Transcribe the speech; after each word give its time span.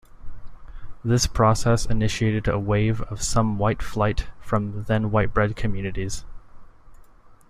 This 1.05 1.27
process 1.27 1.85
initiated 1.85 2.47
a 2.47 2.57
wave 2.57 3.03
of 3.03 3.21
some 3.21 3.59
"white 3.59 3.83
flight" 3.83 4.25
from 4.39 4.85
then 4.85 5.11
white-bread 5.11 5.55
communities. 5.55 6.25